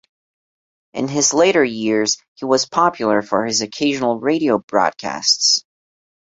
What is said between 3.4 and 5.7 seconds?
his occasional radio broadcasts.